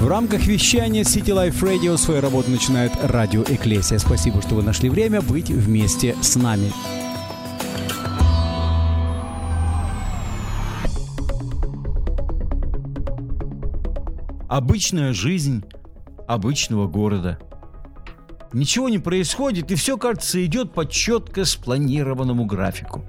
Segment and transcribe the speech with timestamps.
[0.00, 3.98] В рамках вещания City Life Radio свою работу начинает радио Эклесия.
[3.98, 6.70] Спасибо, что вы нашли время быть вместе с нами.
[14.48, 15.64] Обычная жизнь
[16.28, 17.40] обычного города.
[18.52, 23.04] Ничего не происходит, и все, кажется, идет по четко спланированному графику.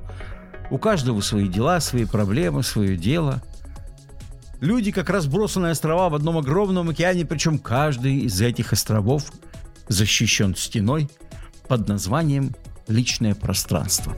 [0.72, 3.44] У каждого свои дела, свои проблемы, свое дело.
[4.62, 9.32] Люди, как разбросанные острова в одном огромном океане, причем каждый из этих островов
[9.88, 11.10] защищен стеной
[11.68, 12.52] под названием
[12.88, 14.18] «личное пространство».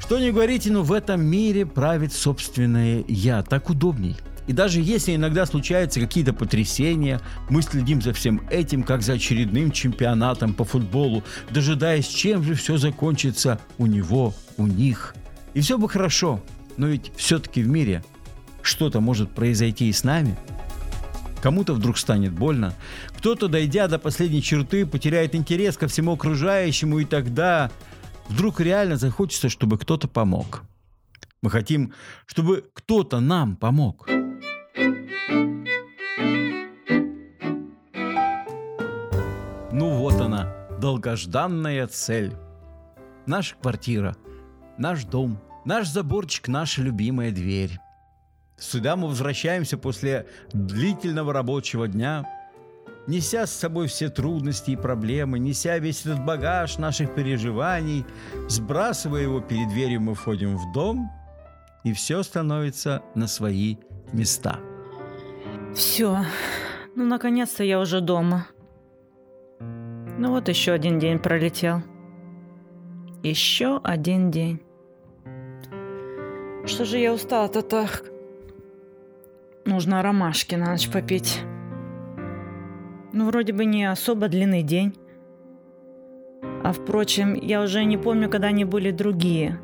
[0.00, 3.42] Что не говорите, но в этом мире правит собственное «я».
[3.42, 9.02] Так удобней– и даже если иногда случаются какие-то потрясения, мы следим за всем этим, как
[9.02, 15.14] за очередным чемпионатом по футболу, дожидаясь, чем же все закончится у него, у них.
[15.54, 16.42] И все бы хорошо,
[16.76, 18.02] но ведь все-таки в мире
[18.62, 20.36] что-то может произойти и с нами.
[21.42, 22.72] Кому-то вдруг станет больно,
[23.16, 27.70] кто-то, дойдя до последней черты, потеряет интерес ко всему окружающему, и тогда
[28.28, 30.62] вдруг реально захочется, чтобы кто-то помог.
[31.42, 31.92] Мы хотим,
[32.26, 34.08] чтобы кто-то нам помог.
[39.72, 42.34] Ну вот она, долгожданная цель.
[43.26, 44.16] Наша квартира,
[44.78, 47.80] наш дом, наш заборчик, наша любимая дверь.
[48.62, 52.24] Сюда мы возвращаемся после длительного рабочего дня,
[53.08, 58.06] неся с собой все трудности и проблемы, неся весь этот багаж наших переживаний,
[58.48, 61.10] сбрасывая его перед дверью, мы входим в дом,
[61.82, 63.78] и все становится на свои
[64.12, 64.60] места.
[65.74, 66.18] Все,
[66.94, 68.46] ну наконец-то я уже дома.
[69.58, 71.82] Ну вот еще один день пролетел.
[73.24, 74.62] Еще один день.
[76.64, 78.11] Что же я устала-то так?
[79.64, 81.40] Нужно ромашки на ночь попить.
[83.12, 84.94] Ну, вроде бы не особо длинный день.
[86.64, 89.60] А впрочем, я уже не помню, когда они были другие.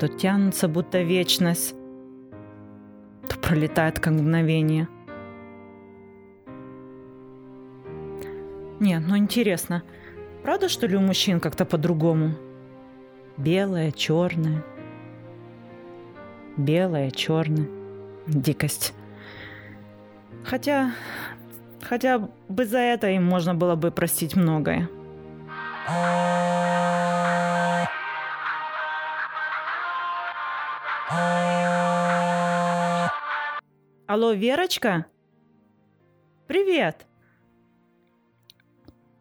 [0.00, 1.74] То тянутся, будто вечность,
[3.28, 4.88] то пролетает, как мгновение.
[8.80, 9.82] Нет, ну интересно,
[10.42, 12.34] правда, что ли, у мужчин как-то по-другому?
[13.36, 14.64] Белое, черное.
[16.56, 17.77] Белое, черное.
[18.28, 18.92] Дикость.
[20.44, 20.92] Хотя,
[21.80, 24.88] хотя бы за это им можно было бы простить многое.
[34.06, 35.06] Алло, Верочка?
[36.46, 37.06] Привет.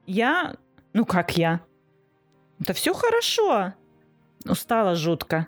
[0.05, 0.55] Я...
[0.91, 1.61] Ну как я?
[2.59, 3.73] Да все хорошо.
[4.45, 5.47] Устала жутко.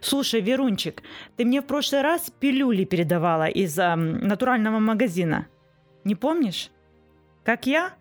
[0.00, 1.02] Слушай, Верунчик,
[1.36, 5.46] ты мне в прошлый раз пилюли передавала из э, натурального магазина.
[6.04, 6.70] Не помнишь?
[7.44, 7.94] Как я?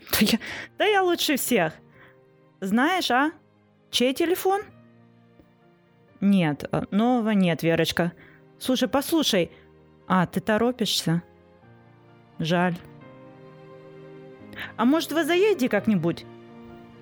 [0.10, 0.38] Да я,
[0.78, 1.74] да я лучше всех.
[2.60, 3.32] Знаешь, а?
[3.90, 4.62] Чей телефон?
[6.20, 8.12] Нет, э, нового нет, Верочка.
[8.58, 9.50] Слушай, послушай.
[10.06, 11.22] А, ты торопишься?
[12.38, 12.74] Жаль.
[14.76, 16.24] А может, вы заедете как-нибудь?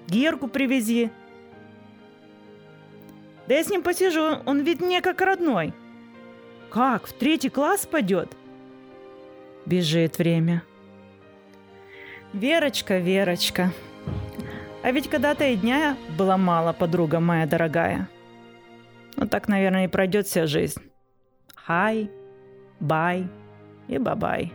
[0.07, 1.11] Герку привези.
[3.49, 5.73] Да я с ним посижу, он ведь мне как родной.
[6.69, 8.37] Как, в третий класс пойдет?
[9.65, 10.63] Бежит время.
[12.35, 13.73] Верочка, Верочка.
[14.83, 18.11] А ведь когда-то и дня было мало, подруга моя дорогая.
[19.17, 20.83] Ну так, наверное, и пройдет вся жизнь.
[21.55, 22.11] Хай,
[22.81, 23.27] бай
[23.89, 24.53] и бабай.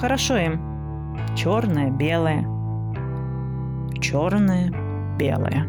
[0.00, 0.60] Хорошо им.
[1.36, 2.53] Черное, белое.
[4.00, 4.70] Черное,
[5.18, 5.64] белое.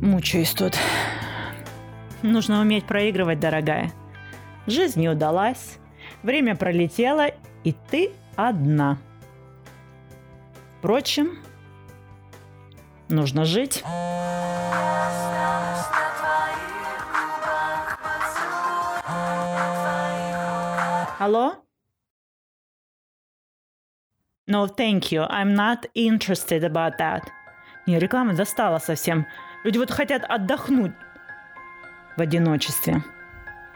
[0.00, 0.76] Мучаюсь тут.
[2.22, 3.92] Нужно уметь проигрывать, дорогая.
[4.66, 5.78] Жизнь не удалась,
[6.22, 7.26] время пролетело,
[7.64, 8.98] и ты одна.
[10.78, 11.38] Впрочем,
[13.08, 13.82] нужно жить.
[21.18, 21.56] Алло?
[24.48, 25.26] No, thank you.
[25.28, 27.22] I'm not interested about that.
[27.86, 29.26] Не, реклама достала совсем.
[29.62, 30.92] Люди вот хотят отдохнуть
[32.16, 33.02] в одиночестве.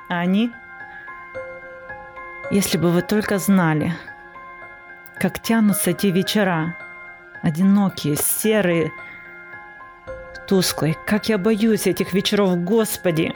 [0.08, 0.50] А они...
[2.50, 3.92] Если бы вы только знали,
[5.18, 6.74] как тянутся эти вечера.
[7.42, 8.92] Одинокие, серые,
[10.46, 10.96] тусклые.
[11.06, 13.34] Как я боюсь этих вечеров, Господи.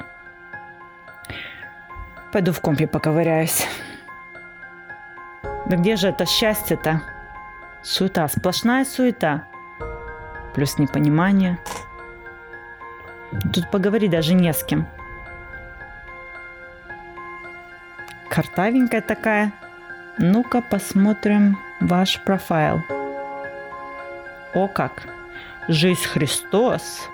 [2.32, 3.66] Пойду в компе поковыряюсь.
[5.66, 7.15] Да где же это счастье-то?
[7.86, 9.44] Суета, сплошная суета.
[10.54, 11.56] Плюс непонимание.
[13.54, 14.88] Тут поговорить даже не с кем.
[18.28, 19.52] Картавенькая такая.
[20.18, 22.82] Ну-ка посмотрим ваш профайл.
[24.52, 25.04] О как!
[25.68, 27.08] Жизнь Христос.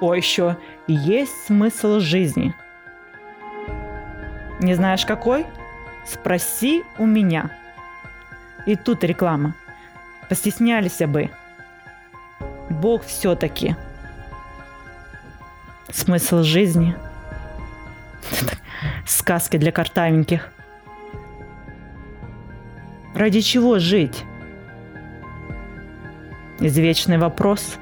[0.00, 0.56] О, еще
[0.86, 2.54] есть смысл жизни.
[4.58, 5.46] Не знаешь какой?
[6.06, 7.50] Спроси у меня.
[8.64, 9.52] И тут реклама.
[10.32, 11.28] Постеснялись бы.
[12.70, 13.76] Бог все-таки.
[15.92, 16.96] Смысл жизни.
[19.06, 20.50] Сказки для картавеньких.
[23.14, 24.24] Ради чего жить?
[26.60, 27.76] Извечный вопрос.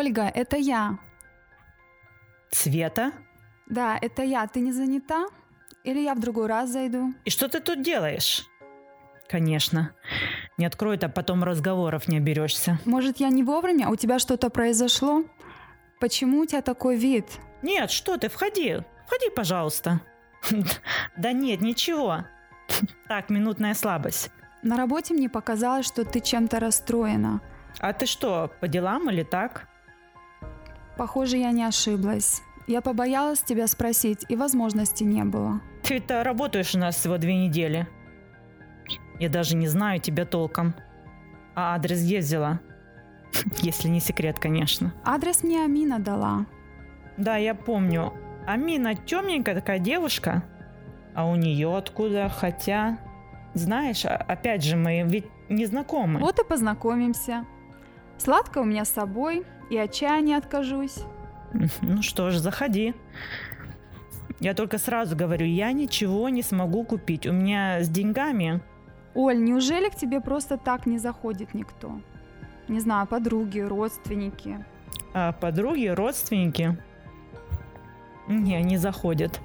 [0.00, 0.98] Ольга, это я.
[2.50, 3.12] Света?
[3.68, 4.46] Да, это я.
[4.46, 5.26] Ты не занята?
[5.84, 7.12] Или я в другой раз зайду?
[7.26, 8.46] И что ты тут делаешь?
[9.28, 9.94] Конечно.
[10.56, 12.78] Не откроет, а потом разговоров не оберешься.
[12.86, 13.90] Может, я не вовремя?
[13.90, 15.22] У тебя что-то произошло?
[16.00, 17.26] Почему у тебя такой вид?
[17.60, 18.78] Нет, что ты, входи.
[19.06, 20.00] Входи, пожалуйста.
[21.18, 22.24] Да нет, ничего.
[23.06, 24.30] Так, минутная слабость.
[24.62, 27.42] На работе мне показалось, что ты чем-то расстроена.
[27.80, 29.66] А ты что, по делам или так?
[30.96, 32.42] Похоже, я не ошиблась.
[32.66, 35.60] Я побоялась тебя спросить, и возможности не было.
[35.82, 37.88] Ты-то работаешь у нас всего две недели.
[39.18, 40.74] Я даже не знаю тебя толком.
[41.54, 42.60] А адрес ездила.
[43.60, 44.94] Если не секрет, конечно.
[45.04, 46.46] Адрес мне Амина дала.
[47.16, 48.12] Да, я помню.
[48.46, 50.44] Амина темненькая такая девушка.
[51.14, 52.28] А у нее откуда?
[52.28, 52.98] Хотя,
[53.54, 56.20] знаешь, а- опять же, мы ведь не знакомы.
[56.20, 57.44] Вот и познакомимся.
[58.16, 60.98] Сладко у меня с собой, и от чая не откажусь.
[61.80, 62.94] Ну что ж, заходи.
[64.40, 67.26] Я только сразу говорю, я ничего не смогу купить.
[67.26, 68.60] У меня с деньгами.
[69.14, 72.00] Оль, неужели к тебе просто так не заходит никто?
[72.68, 74.64] Не знаю, подруги, родственники.
[75.12, 76.78] А подруги, родственники?
[78.28, 79.40] Не, не заходят.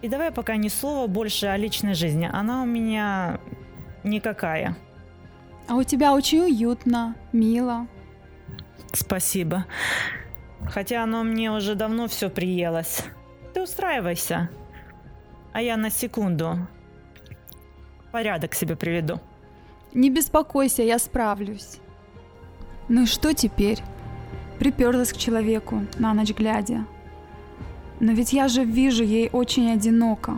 [0.00, 2.28] И давай пока ни слова больше о личной жизни.
[2.32, 3.40] Она у меня
[4.04, 4.76] никакая.
[5.66, 7.86] А у тебя очень уютно, мило.
[8.94, 9.66] Спасибо.
[10.66, 13.02] Хотя оно мне уже давно все приелось.
[13.52, 14.48] Ты устраивайся.
[15.52, 16.66] А я на секунду
[18.12, 19.20] порядок себе приведу.
[19.92, 21.78] Не беспокойся, я справлюсь.
[22.88, 23.80] Ну и что теперь?
[24.58, 26.86] Приперлась к человеку, на ночь глядя.
[28.00, 30.34] Но ведь я же вижу ей очень одиноко.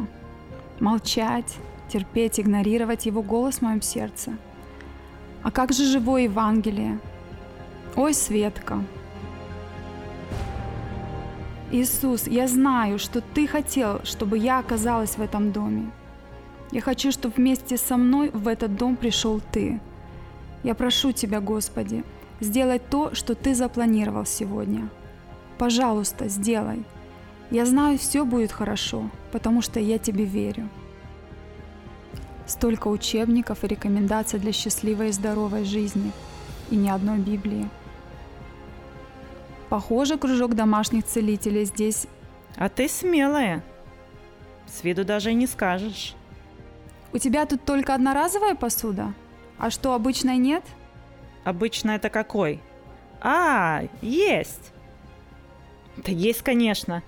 [0.81, 1.57] Молчать,
[1.89, 4.37] терпеть, игнорировать его голос в моем сердце.
[5.43, 6.99] А как же живое Евангелие?
[7.97, 8.85] Ой, Светка.
[11.73, 15.91] Иисус, я знаю, что Ты хотел, чтобы я оказалась в этом доме.
[16.73, 19.81] Я хочу, чтобы вместе со мной в этот дом пришел Ты.
[20.63, 22.05] Я прошу Тебя, Господи,
[22.39, 24.91] сделай то, что Ты запланировал сегодня.
[25.57, 26.85] Пожалуйста, сделай.
[27.51, 30.69] Я знаю, все будет хорошо, потому что я Тебе верю.
[32.47, 36.13] Столько учебников и рекомендаций для счастливой и здоровой жизни,
[36.71, 37.67] и ни одной Библии.
[39.69, 42.07] Похоже, кружок домашних целителей здесь
[42.57, 43.63] А ты смелая.
[44.67, 46.15] С виду даже и не скажешь.
[47.13, 49.13] У тебя тут только одноразовая посуда?
[49.59, 50.65] А что, обычной нет?
[51.45, 52.61] Обычно это какой?
[53.21, 54.73] А, есть.
[55.97, 57.03] Да есть, конечно.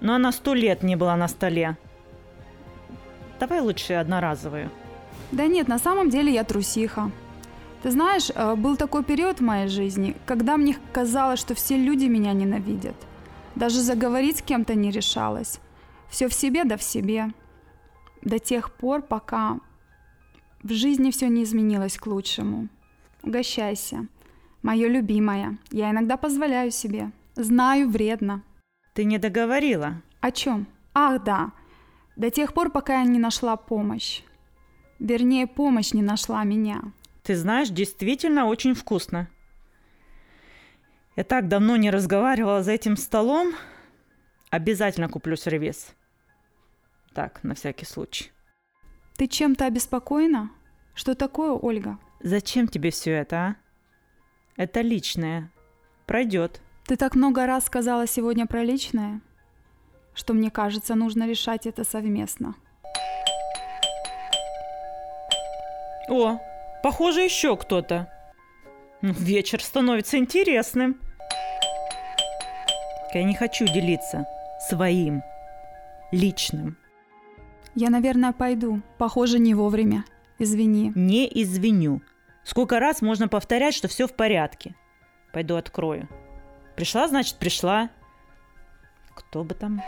[0.00, 1.76] Но она сто лет не была на столе.
[3.38, 4.70] Давай лучше одноразовую.
[5.32, 7.10] Да нет, на самом деле я трусиха.
[7.82, 12.04] Ты знаешь, э, был такой период в моей жизни, когда мне казалось, что все люди
[12.04, 12.96] меня ненавидят.
[13.54, 15.60] Даже заговорить с кем-то не решалась.
[16.10, 17.32] Все в себе да в себе.
[18.22, 19.60] До тех пор, пока
[20.62, 22.68] в жизни все не изменилось к лучшему.
[23.22, 24.06] Угощайся.
[24.62, 25.58] Мое любимое.
[25.70, 27.12] Я иногда позволяю себе.
[27.34, 28.42] Знаю, вредно.
[28.94, 30.02] Ты не договорила.
[30.20, 30.66] О чем?
[30.92, 31.52] Ах, да.
[32.16, 34.22] До тех пор, пока я не нашла помощь.
[34.98, 36.82] Вернее, помощь не нашла меня.
[37.30, 39.28] Ты знаешь, действительно очень вкусно.
[41.14, 43.54] Я так давно не разговаривала за этим столом.
[44.50, 45.94] Обязательно куплю сервис.
[47.14, 48.32] Так, на всякий случай.
[49.16, 50.50] Ты чем-то обеспокоена?
[50.92, 52.00] Что такое, Ольга?
[52.18, 53.56] Зачем тебе все это, а?
[54.56, 55.52] Это личное.
[56.06, 56.60] Пройдет.
[56.84, 59.20] Ты так много раз сказала сегодня про личное,
[60.14, 62.56] что мне кажется, нужно решать это совместно.
[66.08, 66.40] О,
[66.82, 68.08] похоже, еще кто-то.
[69.02, 71.00] Вечер становится интересным.
[73.14, 74.26] Я не хочу делиться
[74.68, 75.22] своим.
[76.12, 76.76] личным.
[77.74, 78.82] Я, наверное, пойду.
[78.98, 80.04] Похоже, не вовремя.
[80.38, 80.92] Извини.
[80.94, 82.02] Не извиню.
[82.44, 84.74] Сколько раз можно повторять, что все в порядке?
[85.32, 86.08] Пойду открою.
[86.74, 87.90] Пришла, значит, пришла.
[89.14, 89.80] Кто бы там?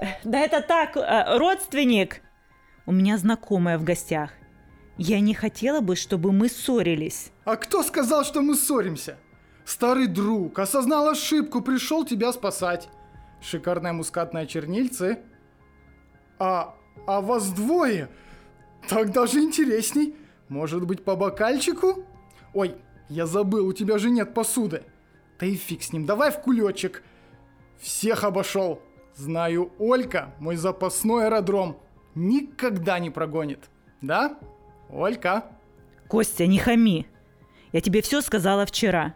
[0.00, 2.22] Э, Да это так, э, родственник.
[2.86, 4.30] У меня знакомая в гостях.
[4.96, 7.32] Я не хотела бы, чтобы мы ссорились.
[7.44, 9.18] А кто сказал, что мы ссоримся?
[9.64, 12.88] Старый друг осознал ошибку, пришел тебя спасать.
[13.40, 15.18] Шикарная мускатная чернильцы.
[16.38, 16.74] А,
[17.06, 18.08] а вас двое?
[18.88, 20.14] Так даже интересней.
[20.48, 22.04] Может быть, по бокальчику?
[22.52, 22.76] Ой,
[23.08, 24.84] я забыл, у тебя же нет посуды.
[25.40, 27.02] Да и фиг с ним, давай в кулечек.
[27.80, 28.80] Всех обошел.
[29.16, 31.78] Знаю, Олька, мой запасной аэродром,
[32.14, 33.70] никогда не прогонит.
[34.00, 34.38] Да?
[34.90, 35.44] Олька?
[36.08, 37.06] Костя, не хами.
[37.72, 39.14] Я тебе все сказала вчера.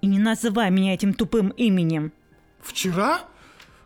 [0.00, 2.12] И не называй меня этим тупым именем.
[2.60, 3.20] Вчера?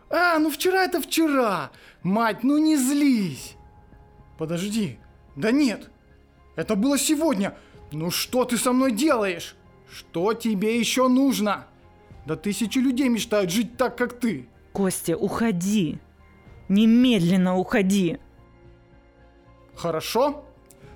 [0.09, 1.71] А, ну вчера это вчера.
[2.03, 3.55] Мать, ну не злись.
[4.37, 4.97] Подожди.
[5.35, 5.89] Да нет.
[6.55, 7.55] Это было сегодня.
[7.91, 9.55] Ну что ты со мной делаешь?
[9.91, 11.67] Что тебе еще нужно?
[12.25, 14.47] Да тысячи людей мечтают жить так, как ты.
[14.73, 15.99] Костя, уходи.
[16.69, 18.19] Немедленно уходи.
[19.75, 20.45] Хорошо.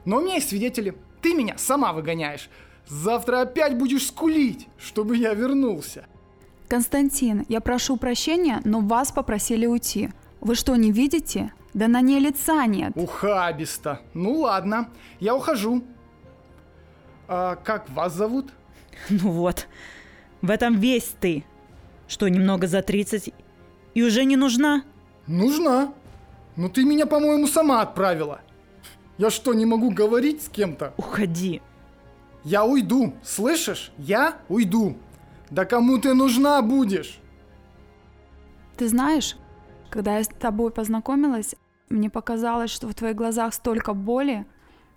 [0.05, 0.95] Но у меня есть свидетели.
[1.21, 2.49] Ты меня сама выгоняешь.
[2.87, 6.05] Завтра опять будешь скулить, чтобы я вернулся.
[6.67, 10.09] Константин, я прошу прощения, но вас попросили уйти.
[10.41, 11.51] Вы что, не видите?
[11.73, 12.93] Да на ней лица нет.
[12.95, 14.01] Ухабисто.
[14.13, 15.83] Ну ладно, я ухожу.
[17.27, 18.51] А как вас зовут?
[19.09, 19.67] Ну вот,
[20.41, 21.43] в этом весь ты.
[22.07, 23.33] Что, немного за 30
[23.93, 24.83] и уже не нужна?
[25.27, 25.93] Нужна.
[26.55, 28.41] Ну ты меня, по-моему, сама отправила.
[29.17, 30.93] Я что, не могу говорить с кем-то?
[30.97, 31.61] Уходи.
[32.43, 33.91] Я уйду, слышишь?
[33.97, 34.97] Я уйду.
[35.49, 37.19] Да кому ты нужна будешь?
[38.77, 39.37] Ты знаешь,
[39.89, 41.55] когда я с тобой познакомилась,
[41.89, 44.45] мне показалось, что в твоих глазах столько боли.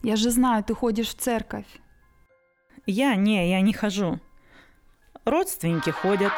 [0.03, 1.67] Я же знаю, ты ходишь в церковь.
[2.87, 4.19] Я не, я не хожу.
[5.25, 6.33] Родственники ходят.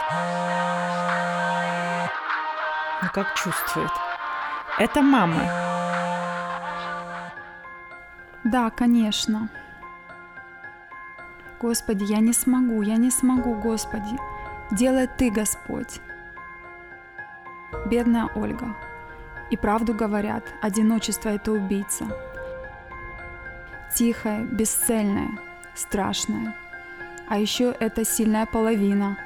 [3.02, 3.90] Ну как чувствует.
[4.78, 5.69] Это мама.
[8.44, 9.50] Да, конечно.
[11.60, 14.16] Господи, я не смогу, я не смогу, Господи.
[14.70, 16.00] Делай Ты, Господь.
[17.86, 18.74] Бедная Ольга.
[19.50, 22.06] И правду говорят, одиночество– это убийца.
[23.94, 25.38] Тихая, бесцельная,
[25.74, 26.56] страшная.
[27.28, 29.18] А еще это сильная половина.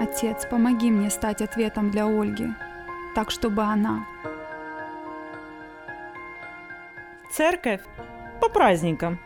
[0.00, 2.52] Отец, помоги мне стать ответом для Ольги,
[3.14, 4.04] так чтобы она
[7.36, 7.82] Церковь
[8.40, 9.18] по праздникам.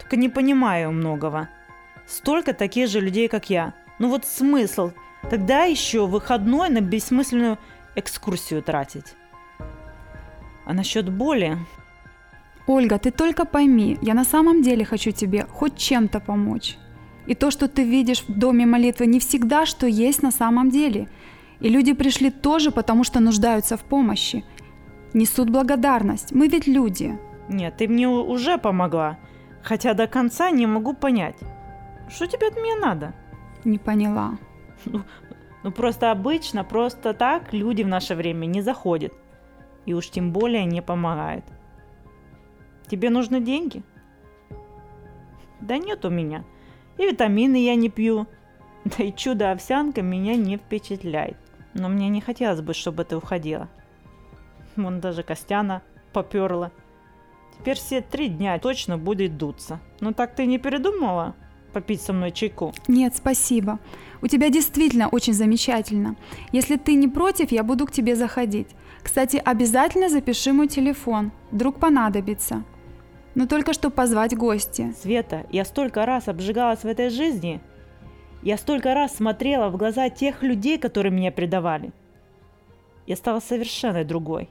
[0.00, 1.48] Только не понимаю многого.
[2.08, 3.72] Столько таких же людей, как я.
[4.00, 4.90] Ну вот смысл.
[5.30, 7.56] Тогда еще выходной на бессмысленную
[7.94, 9.14] экскурсию тратить.
[10.66, 11.56] А насчет боли...
[12.66, 16.78] Ольга, ты только пойми, я на самом деле хочу тебе хоть чем-то помочь.
[17.26, 21.08] И то, что ты видишь в доме молитвы, не всегда, что есть на самом деле.
[21.60, 24.44] И люди пришли тоже, потому что нуждаются в помощи.
[25.14, 26.32] Несут благодарность.
[26.32, 27.18] Мы ведь люди.
[27.48, 29.18] Нет, ты мне уже помогла.
[29.62, 31.36] Хотя до конца не могу понять.
[32.08, 33.14] Что тебе от меня надо?
[33.64, 34.38] Не поняла.
[35.64, 39.12] Ну просто обычно, просто так люди в наше время не заходят.
[39.86, 41.44] И уж тем более не помогает.
[42.88, 43.82] Тебе нужны деньги?
[45.60, 46.44] Да нет у меня.
[46.96, 48.26] И витамины я не пью.
[48.84, 51.36] Да и чудо-овсянка меня не впечатляет.
[51.74, 53.68] Но мне не хотелось бы, чтобы ты уходила.
[54.78, 55.82] Вон даже Костяна
[56.12, 56.70] поперла.
[57.58, 59.80] Теперь все три дня точно будет дуться.
[60.00, 61.34] Ну так ты не передумала
[61.72, 62.72] попить со мной чайку?
[62.86, 63.78] Нет, спасибо.
[64.22, 66.16] У тебя действительно очень замечательно.
[66.52, 68.68] Если ты не против, я буду к тебе заходить.
[69.02, 71.32] Кстати, обязательно запиши мой телефон.
[71.50, 72.64] Вдруг понадобится.
[73.34, 74.94] Но только что позвать гостя.
[75.00, 77.60] Света, я столько раз обжигалась в этой жизни.
[78.42, 81.92] Я столько раз смотрела в глаза тех людей, которые меня предавали.
[83.06, 84.48] Я стала совершенно другой.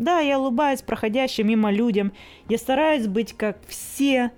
[0.00, 2.14] Да, я улыбаюсь проходящим мимо людям.
[2.48, 4.32] Я стараюсь быть как все.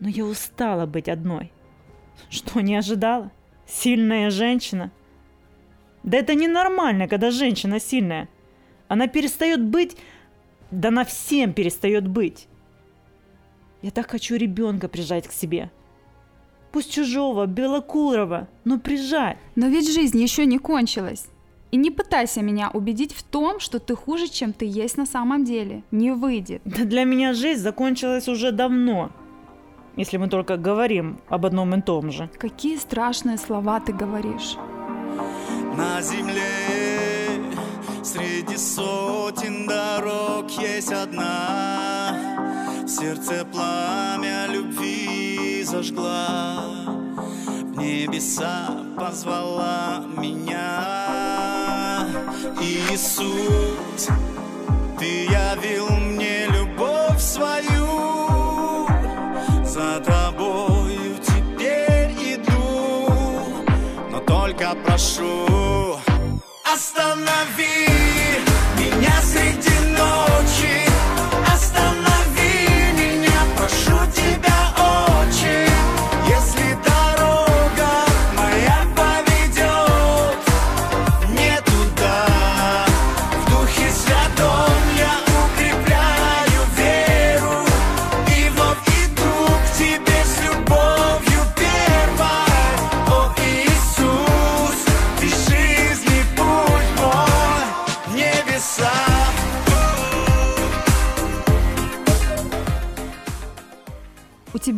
[0.00, 1.52] Но я устала быть одной.
[2.28, 3.30] Что, не ожидала?
[3.68, 4.90] Сильная женщина?
[6.02, 8.28] Да это ненормально, когда женщина сильная.
[8.88, 9.96] Она перестает быть...
[10.72, 12.48] Да она всем перестает быть.
[13.82, 15.70] Я так хочу ребенка прижать к себе.
[16.72, 19.38] Пусть чужого, белокурого, но прижать.
[19.54, 21.28] Но ведь жизнь еще не кончилась.
[21.72, 25.44] И не пытайся меня убедить в том, что ты хуже, чем ты есть на самом
[25.44, 25.82] деле.
[25.90, 26.62] Не выйдет.
[26.64, 29.10] Да для меня жизнь закончилась уже давно.
[29.96, 32.28] Если мы только говорим об одном и том же.
[32.38, 34.56] Какие страшные слова ты говоришь.
[35.76, 36.42] на земле
[38.04, 42.16] Среди сотен дорог есть одна
[42.84, 46.62] В сердце пламя любви зажгла
[47.62, 50.85] В небеса позвала меня
[52.60, 54.08] Иисус,
[54.98, 58.06] Ты явил мне любовь свою.
[59.64, 63.10] За тобою теперь иду
[64.10, 65.98] Но только прошу
[66.64, 67.95] Останови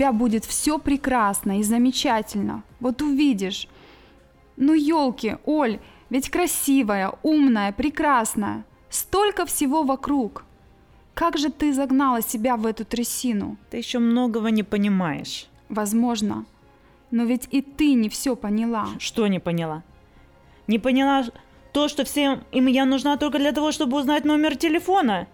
[0.08, 2.62] тебя будет все прекрасно и замечательно.
[2.80, 3.68] Вот увидишь.
[4.56, 5.78] Ну, елки, Оль,
[6.10, 8.64] ведь красивая, умная, прекрасная.
[8.90, 10.44] Столько всего вокруг.
[11.14, 13.56] Как же ты загнала себя в эту трясину?
[13.70, 15.46] Ты еще многого не понимаешь.
[15.68, 16.44] Возможно.
[17.10, 18.86] Но ведь и ты не все поняла.
[18.98, 19.82] Что не поняла?
[20.68, 21.24] Не поняла
[21.72, 25.26] то, что всем им я нужна только для того, чтобы узнать номер телефона?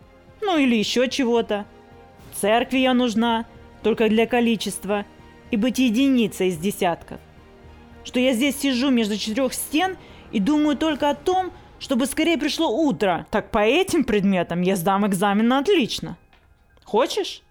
[0.42, 1.64] Ну или еще чего-то.
[2.40, 3.44] Церкви я нужна
[3.84, 5.04] только для количества
[5.50, 7.20] и быть единицей из десятков.
[8.02, 9.96] Что я здесь сижу между четырех стен
[10.32, 13.26] и думаю только о том, чтобы скорее пришло утро.
[13.30, 16.16] Так по этим предметам я сдам экзамен на отлично.
[16.82, 17.42] Хочешь?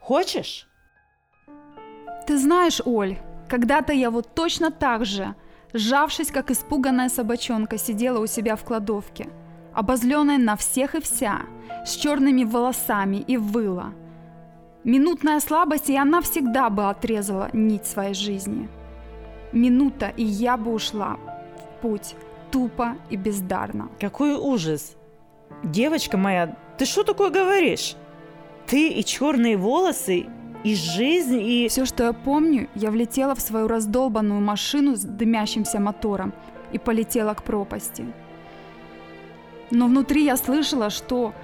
[0.00, 0.66] Хочешь?
[2.26, 3.18] Ты знаешь, Оль,
[3.48, 5.34] когда-то я вот точно так же,
[5.74, 9.28] сжавшись, как испуганная собачонка, сидела у себя в кладовке,
[9.74, 11.42] обозленная на всех и вся,
[11.84, 13.92] с черными волосами и выла.
[14.88, 18.70] Минутная слабость, и она всегда бы отрезала нить своей жизни.
[19.52, 21.18] Минута, и я бы ушла
[21.58, 22.14] в путь,
[22.50, 23.90] тупо и бездарно.
[24.00, 24.96] Какой ужас.
[25.62, 27.96] Девочка моя, ты что такое говоришь?
[28.66, 30.24] Ты и черные волосы,
[30.64, 31.68] и жизнь, и...
[31.68, 36.32] Все, что я помню, я влетела в свою раздолбанную машину с дымящимся мотором
[36.72, 38.06] и полетела к пропасти.
[39.70, 41.34] Но внутри я слышала, что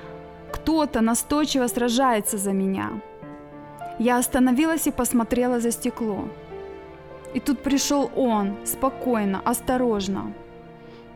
[0.51, 3.03] кто-то настойчиво сражается за меня.
[3.99, 6.29] Я остановилась и посмотрела за стекло.
[7.35, 10.33] И тут пришел он, спокойно, осторожно.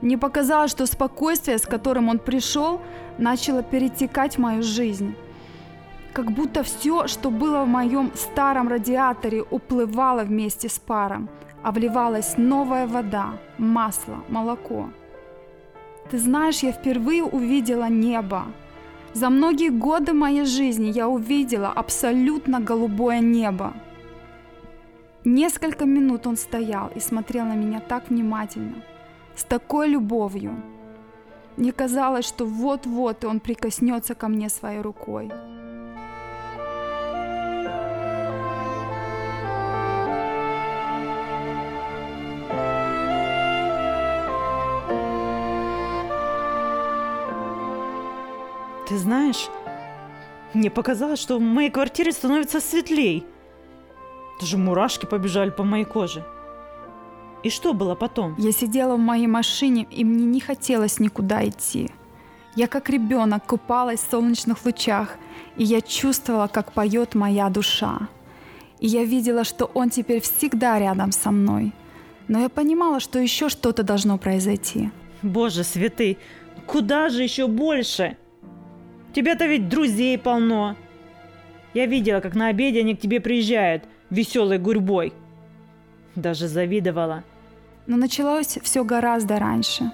[0.00, 2.80] Мне показалось, что спокойствие, с которым он пришел,
[3.18, 5.14] начало перетекать в мою жизнь.
[6.12, 11.28] Как будто все, что было в моем старом радиаторе, уплывало вместе с паром,
[11.62, 14.90] а вливалась новая вода, масло, молоко.
[16.10, 18.46] Ты знаешь, я впервые увидела небо.
[19.14, 23.74] За многие годы моей жизни я увидела абсолютно голубое небо.
[25.24, 28.82] Несколько минут он стоял и смотрел на меня так внимательно,
[29.34, 30.54] с такой любовью.
[31.56, 35.30] Мне казалось, что вот-вот он прикоснется ко мне своей рукой.
[48.88, 49.48] Ты знаешь,
[50.54, 53.26] мне показалось, что в моей квартире становится светлей.
[54.40, 56.24] Даже мурашки побежали по моей коже.
[57.42, 58.34] И что было потом?
[58.38, 61.90] Я сидела в моей машине, и мне не хотелось никуда идти.
[62.56, 65.16] Я как ребенок купалась в солнечных лучах,
[65.58, 68.08] и я чувствовала, как поет моя душа.
[68.80, 71.74] И я видела, что он теперь всегда рядом со мной.
[72.26, 74.90] Но я понимала, что еще что-то должно произойти.
[75.20, 76.16] Боже святый,
[76.66, 78.16] куда же еще больше?
[79.18, 80.76] Тебя-то ведь друзей полно.
[81.74, 85.12] Я видела, как на обеде они к тебе приезжают веселой гурьбой.
[86.14, 87.24] Даже завидовала.
[87.88, 89.90] Но началось все гораздо раньше.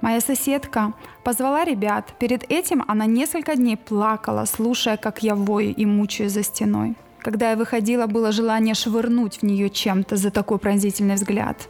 [0.00, 2.12] Моя соседка позвала ребят.
[2.18, 6.96] Перед этим она несколько дней плакала, слушая, как я вою и мучаю за стеной.
[7.20, 11.68] Когда я выходила, было желание швырнуть в нее чем-то за такой пронзительный взгляд.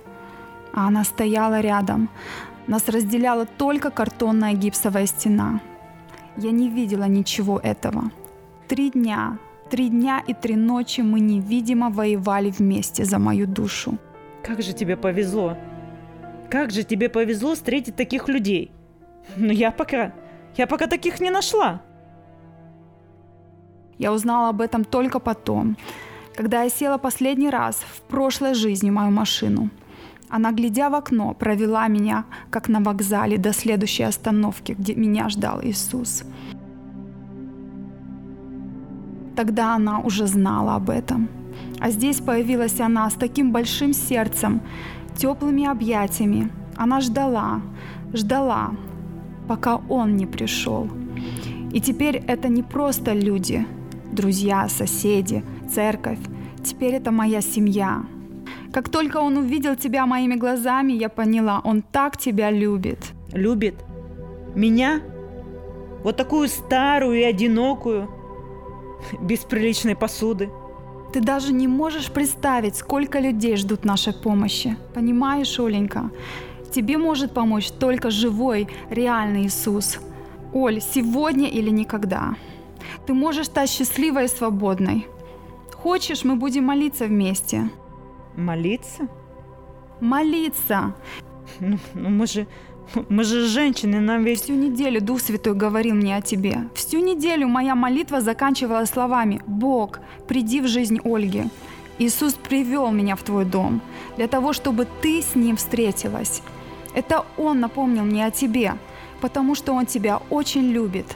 [0.72, 2.08] А она стояла рядом.
[2.66, 5.60] Нас разделяла только картонная гипсовая стена.
[6.40, 8.10] Я не видела ничего этого.
[8.66, 13.98] Три дня, три дня и три ночи мы невидимо воевали вместе за мою душу.
[14.42, 15.58] Как же тебе повезло.
[16.48, 18.72] Как же тебе повезло встретить таких людей.
[19.36, 20.14] Но я пока...
[20.56, 21.82] Я пока таких не нашла.
[23.98, 25.76] Я узнала об этом только потом,
[26.34, 29.68] когда я села последний раз в прошлой жизни мою машину.
[30.30, 35.60] Она, глядя в окно, провела меня, как на вокзале, до следующей остановки, где меня ждал
[35.62, 36.22] Иисус.
[39.34, 41.28] Тогда она уже знала об этом.
[41.80, 44.60] А здесь появилась она с таким большим сердцем,
[45.16, 46.50] теплыми объятиями.
[46.76, 47.60] Она ждала,
[48.12, 48.70] ждала,
[49.48, 50.88] пока он не пришел.
[51.72, 53.66] И теперь это не просто люди,
[54.12, 56.20] друзья, соседи, церковь.
[56.62, 58.04] Теперь это моя семья.
[58.72, 62.98] Как только он увидел тебя моими глазами, я поняла, он так тебя любит.
[63.32, 63.74] Любит?
[64.54, 65.00] Меня?
[66.04, 68.08] Вот такую старую и одинокую,
[69.20, 70.50] без приличной посуды.
[71.12, 74.76] Ты даже не можешь представить, сколько людей ждут нашей помощи.
[74.94, 76.10] Понимаешь, Оленька?
[76.72, 79.98] Тебе может помочь только живой, реальный Иисус.
[80.52, 82.36] Оль, сегодня или никогда.
[83.06, 85.06] Ты можешь стать счастливой и свободной.
[85.72, 87.70] Хочешь, мы будем молиться вместе?
[88.36, 89.08] Молиться?
[90.00, 90.94] Молиться.
[91.58, 92.46] Ну, ну мы же
[93.08, 94.42] мы же женщины, нам ведь...
[94.42, 96.68] Всю неделю Дух Святой говорил мне о тебе.
[96.74, 101.44] Всю неделю моя молитва заканчивалась словами «Бог, приди в жизнь Ольги».
[101.98, 103.80] Иисус привел меня в твой дом
[104.16, 106.42] для того, чтобы ты с ним встретилась.
[106.94, 108.74] Это Он напомнил мне о тебе,
[109.20, 111.06] потому что Он тебя очень любит.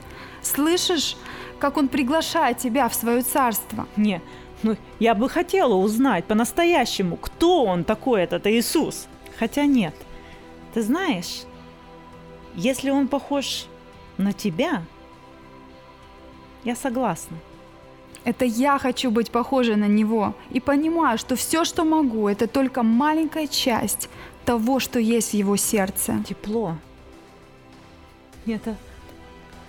[0.42, 1.16] Слышишь,
[1.58, 3.86] как Он приглашает тебя в свое царство?
[3.96, 4.20] Не,
[4.64, 9.06] ну я бы хотела узнать по-настоящему, кто Он такой, этот Иисус.
[9.38, 9.94] Хотя нет,
[10.72, 11.42] ты знаешь,
[12.54, 13.66] если он похож
[14.16, 14.82] на тебя,
[16.64, 17.36] я согласна.
[18.24, 22.82] Это я хочу быть похожей на него и понимаю, что все, что могу, это только
[22.82, 24.08] маленькая часть
[24.44, 26.22] того, что есть в его сердце.
[26.26, 26.76] Тепло.
[28.46, 28.76] Это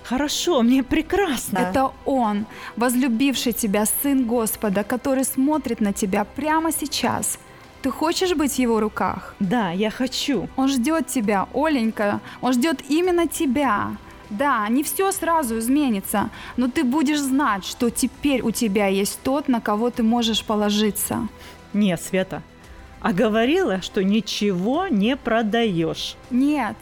[0.09, 1.57] хорошо, мне прекрасно.
[1.59, 7.39] Это он, возлюбивший тебя, Сын Господа, который смотрит на тебя прямо сейчас–
[7.85, 9.35] ты хочешь быть в его руках?
[9.39, 10.49] Да, я хочу.
[10.55, 12.19] Он ждет тебя, Оленька.
[12.41, 13.95] Он ждет именно тебя.
[14.31, 19.47] Да, не все сразу изменится, но ты будешь знать, что теперь у тебя есть тот,
[19.47, 21.27] на кого ты можешь положиться.
[21.73, 22.41] Нет, Света,
[23.01, 26.15] а говорила, что ничего не продаешь.
[26.31, 26.77] Нет,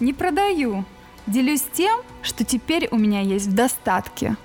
[0.00, 0.86] не продаю.
[1.30, 4.36] Делюсь тем, что теперь у меня есть в достатке.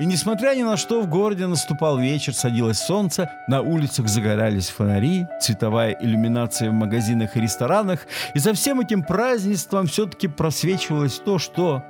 [0.00, 5.26] И несмотря ни на что, в городе наступал вечер, садилось солнце, на улицах загорались фонари,
[5.42, 11.84] цветовая иллюминация в магазинах и ресторанах, и за всем этим празднеством все-таки просвечивалось то, что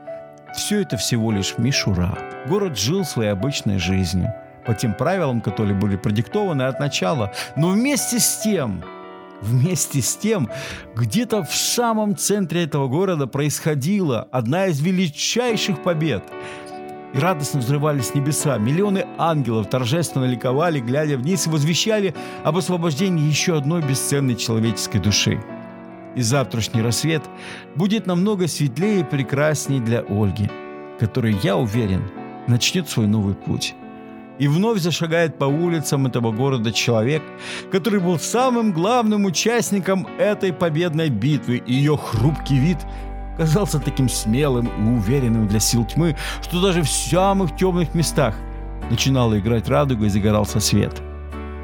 [0.57, 2.19] все это всего лишь мишура.
[2.49, 4.35] Город жил своей обычной жизнью,
[4.67, 7.33] по тем правилам, которые были продиктованы от начала.
[7.55, 8.83] Но вместе с тем,
[9.41, 10.49] вместе с тем,
[10.95, 16.25] где-то в самом центре этого города происходила одна из величайших побед–
[17.15, 18.59] и радостно взрывались небеса.
[18.59, 25.41] Миллионы ангелов торжественно ликовали, глядя вниз и возвещали об освобождении еще одной бесценной человеческой души.
[26.17, 27.23] И завтрашний рассвет
[27.77, 30.51] будет намного светлее и прекраснее для Ольги,
[30.99, 32.03] которая, я уверен,
[32.49, 33.75] начнет свой новый путь.
[34.39, 37.23] И вновь зашагает по улицам этого города человек,
[37.71, 42.79] который был самым главным участником этой победной битвы, и ее хрупкий вид
[43.37, 48.35] казался таким смелым и уверенным для сил тьмы, что даже в самых темных местах
[48.91, 51.01] начинала играть радуга и загорался свет.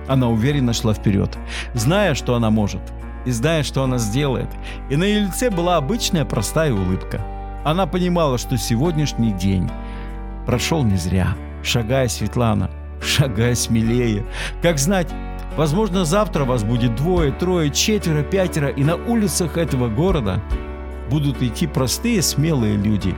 [0.08, 1.36] Она уверенно шла вперед,
[1.74, 2.80] зная, что она может,
[3.26, 4.48] и зная, что она сделает.
[4.88, 7.20] И на ее лице была обычная простая улыбка.
[7.64, 9.68] Она понимала, что сегодняшний день
[10.46, 11.36] прошел не зря.
[11.62, 12.70] Шагая, Светлана,
[13.02, 14.24] шагая смелее.
[14.62, 15.08] Как знать,
[15.56, 20.42] возможно, завтра вас будет двое, трое, четверо, пятеро, и на улицах этого города
[21.10, 23.14] будут идти простые смелые люди,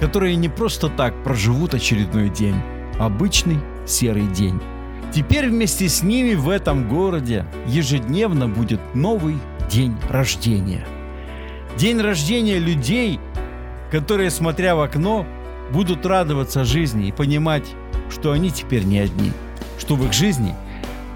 [0.00, 2.56] которые не просто так проживут очередной день,
[2.98, 4.60] обычный серый день.
[5.12, 9.36] Теперь вместе с ними в этом городе ежедневно будет новый
[9.70, 10.86] день рождения.
[11.76, 13.20] День рождения людей,
[13.90, 15.26] которые, смотря в окно,
[15.72, 17.64] будут радоваться жизни и понимать,
[18.10, 19.32] что они теперь не одни,
[19.78, 20.54] что в их жизни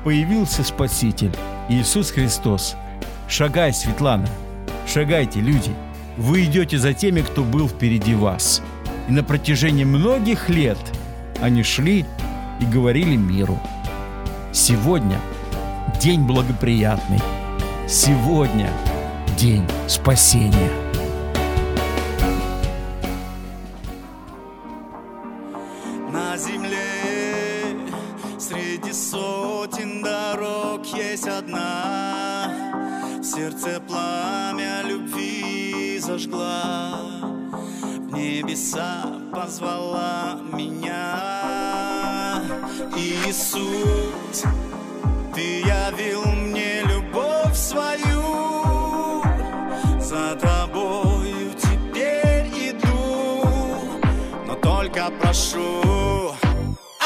[0.05, 1.33] появился Спаситель
[1.69, 2.77] Иисус Христос.
[3.29, 4.29] Шагай, Светлана,
[4.87, 5.75] шагайте, люди–
[6.17, 8.63] вы идете за теми, кто был впереди вас.
[9.09, 10.79] И на протяжении многих лет
[11.41, 12.05] они шли
[12.61, 13.59] и говорили миру.
[14.53, 15.19] Сегодня
[16.01, 17.21] день благоприятный.
[17.89, 18.71] Сегодня
[19.39, 20.82] день спасения.
[30.83, 32.51] ног есть одна.
[33.19, 36.99] В сердце пламя любви зажгла.
[37.53, 42.43] В небеса позвала меня.
[42.97, 44.45] Иисус,
[45.35, 49.23] ты явил мне любовь свою.
[50.01, 53.47] За тобою теперь иду.
[54.47, 56.35] Но только прошу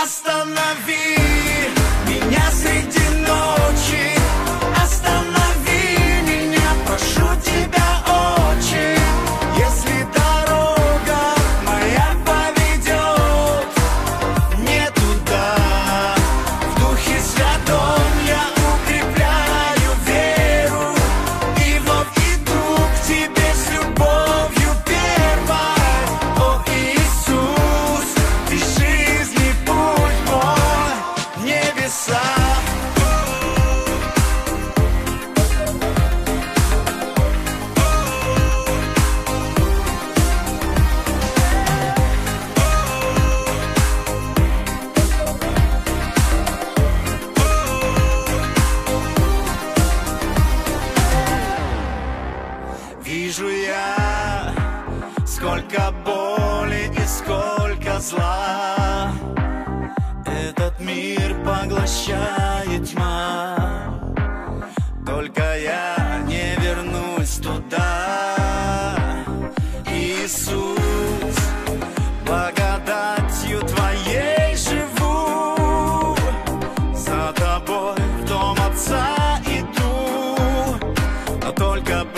[0.03, 1.26] Останови.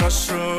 [0.09, 0.58] Только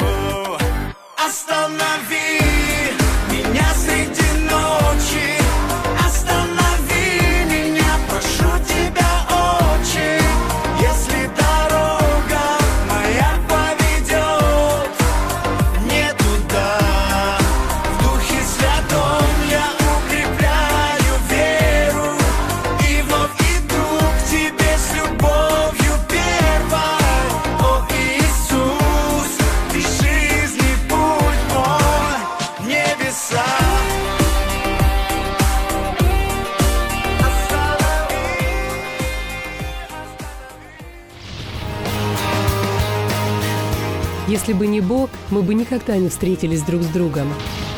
[44.50, 47.32] Если бы не Бог, мы бы никогда не встретились друг с другом.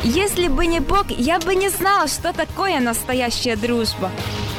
[0.04, 4.10] Если бы не Бог, я бы не знала, что такое настоящая дружба.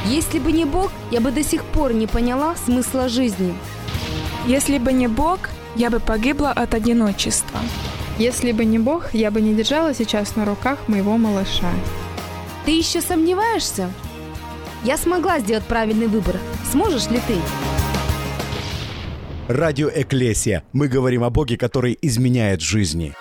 [0.06, 3.56] Если бы не Бог, я бы до сих пор не поняла смысла жизни.
[4.46, 5.40] Если бы не Бог,
[5.76, 7.60] я бы погибла от одиночества.
[8.20, 11.72] Если бы не Бог, я бы не держала сейчас на руках моего малыша.
[12.64, 13.90] Ты еще сомневаешься?
[14.84, 16.38] Я смогла сделать правильный выбор.
[16.72, 17.38] Сможешь ли ты?
[19.50, 20.64] Радио Эклесия.
[20.72, 23.14] Мы говорим о Боге, который изменяет жизни.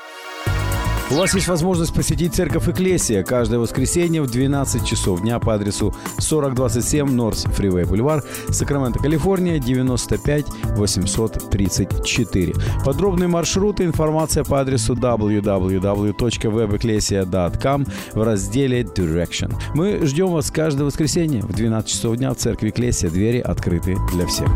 [1.11, 5.92] У вас есть возможность посетить церковь Экклесия каждое воскресенье в 12 часов дня по адресу
[6.18, 12.54] 4027 Норс Фривей Бульвар, Сакраменто, Калифорния, 95 834.
[12.85, 19.52] Подробные маршруты, информация по адресу www.webecclesia.com в разделе Direction.
[19.74, 23.11] Мы ждем вас каждое воскресенье в 12 часов дня в церкви Экклесия.
[23.11, 24.48] Двери открыты для всех.